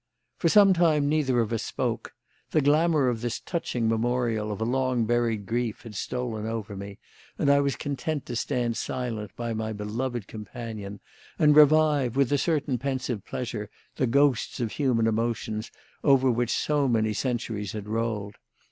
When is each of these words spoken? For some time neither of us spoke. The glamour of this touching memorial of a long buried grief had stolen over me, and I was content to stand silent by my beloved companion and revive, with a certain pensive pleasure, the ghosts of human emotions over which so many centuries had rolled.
For 0.39 0.49
some 0.49 0.73
time 0.73 1.07
neither 1.07 1.41
of 1.41 1.53
us 1.53 1.61
spoke. 1.61 2.15
The 2.49 2.61
glamour 2.61 3.07
of 3.07 3.21
this 3.21 3.39
touching 3.39 3.87
memorial 3.87 4.51
of 4.51 4.59
a 4.59 4.63
long 4.65 5.05
buried 5.05 5.45
grief 5.45 5.83
had 5.83 5.93
stolen 5.93 6.47
over 6.47 6.75
me, 6.75 6.97
and 7.37 7.51
I 7.51 7.59
was 7.59 7.75
content 7.75 8.25
to 8.25 8.35
stand 8.35 8.77
silent 8.77 9.35
by 9.35 9.53
my 9.53 9.73
beloved 9.73 10.25
companion 10.27 11.01
and 11.37 11.55
revive, 11.55 12.15
with 12.15 12.31
a 12.31 12.39
certain 12.39 12.79
pensive 12.79 13.23
pleasure, 13.23 13.69
the 13.97 14.07
ghosts 14.07 14.59
of 14.59 14.71
human 14.71 15.05
emotions 15.05 15.69
over 16.03 16.31
which 16.31 16.49
so 16.49 16.87
many 16.87 17.13
centuries 17.13 17.73
had 17.73 17.87
rolled. 17.87 18.37